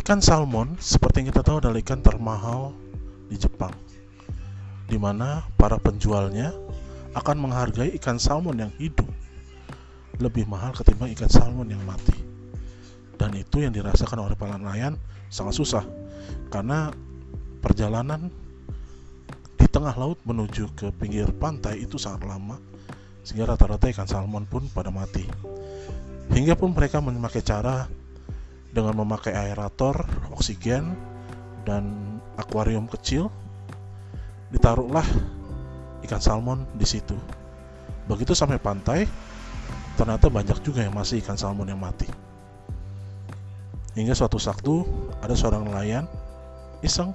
Ikan 0.00 0.24
salmon, 0.24 0.80
seperti 0.80 1.20
yang 1.20 1.28
kita 1.28 1.44
tahu 1.44 1.60
adalah 1.60 1.76
ikan 1.84 2.00
termahal 2.00 2.72
di 3.28 3.36
Jepang, 3.36 3.76
di 4.88 4.96
mana 4.96 5.44
para 5.60 5.76
penjualnya 5.76 6.56
akan 7.12 7.36
menghargai 7.36 7.92
ikan 8.00 8.16
salmon 8.16 8.64
yang 8.64 8.72
hidup 8.80 9.04
lebih 10.16 10.48
mahal 10.48 10.72
ketimbang 10.72 11.12
ikan 11.12 11.28
salmon 11.28 11.68
yang 11.68 11.84
mati. 11.84 12.16
Dan 13.20 13.36
itu 13.36 13.60
yang 13.60 13.76
dirasakan 13.76 14.24
oleh 14.24 14.40
para 14.40 14.56
nelayan 14.56 14.96
sangat 15.28 15.60
susah, 15.60 15.84
karena 16.48 16.88
perjalanan 17.60 18.32
di 19.60 19.68
tengah 19.68 19.92
laut 20.00 20.16
menuju 20.24 20.80
ke 20.80 20.96
pinggir 20.96 21.28
pantai 21.28 21.84
itu 21.84 22.00
sangat 22.00 22.24
lama, 22.24 22.56
sehingga 23.20 23.52
rata-rata 23.52 23.92
ikan 23.92 24.08
salmon 24.08 24.48
pun 24.48 24.64
pada 24.72 24.88
mati. 24.88 25.28
Hingga 26.32 26.56
pun 26.56 26.72
mereka 26.72 27.04
memakai 27.04 27.44
cara 27.44 27.99
dengan 28.70 28.94
memakai 28.94 29.34
aerator, 29.34 30.06
oksigen, 30.30 30.94
dan 31.66 32.16
akuarium 32.38 32.86
kecil, 32.86 33.28
ditaruhlah 34.54 35.04
ikan 36.06 36.22
salmon 36.22 36.64
di 36.74 36.86
situ. 36.86 37.14
Begitu 38.06 38.34
sampai 38.34 38.58
pantai, 38.58 39.06
ternyata 39.94 40.30
banyak 40.32 40.58
juga 40.64 40.82
yang 40.82 40.94
masih 40.94 41.22
ikan 41.22 41.38
salmon 41.38 41.68
yang 41.68 41.78
mati. 41.78 42.06
Hingga 43.98 44.14
suatu 44.14 44.38
waktu 44.38 44.86
ada 45.18 45.34
seorang 45.34 45.66
nelayan 45.66 46.06
iseng 46.80 47.10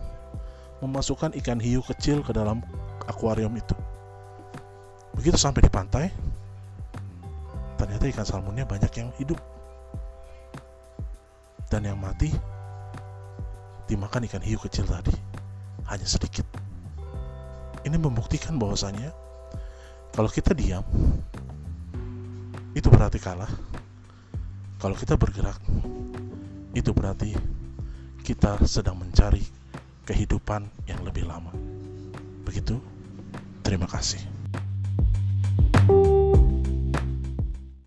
memasukkan 0.84 1.34
ikan 1.40 1.58
hiu 1.58 1.80
kecil 1.82 2.20
ke 2.22 2.36
dalam 2.36 2.60
akuarium 3.08 3.56
itu. 3.56 3.74
Begitu 5.16 5.40
sampai 5.40 5.64
di 5.64 5.72
pantai, 5.72 6.12
ternyata 7.80 8.04
ikan 8.12 8.28
salmonnya 8.28 8.68
banyak 8.68 8.92
yang 9.00 9.10
hidup 9.16 9.40
dan 11.76 11.92
yang 11.92 12.00
mati 12.00 12.32
dimakan 13.92 14.24
ikan 14.32 14.40
hiu 14.40 14.56
kecil 14.56 14.88
tadi. 14.88 15.12
Hanya 15.92 16.08
sedikit. 16.08 16.48
Ini 17.84 18.00
membuktikan 18.00 18.56
bahwasanya 18.56 19.12
kalau 20.16 20.32
kita 20.32 20.56
diam 20.56 20.88
itu 22.72 22.88
berarti 22.88 23.20
kalah. 23.20 23.52
Kalau 24.80 24.96
kita 24.96 25.20
bergerak 25.20 25.60
itu 26.72 26.96
berarti 26.96 27.36
kita 28.24 28.56
sedang 28.64 28.96
mencari 28.96 29.44
kehidupan 30.08 30.88
yang 30.88 31.04
lebih 31.04 31.28
lama. 31.28 31.52
Begitu? 32.48 32.80
Terima 33.68 33.92
kasih 33.92 34.35